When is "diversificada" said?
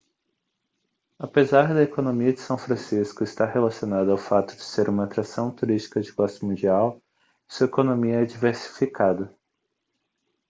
8.25-9.31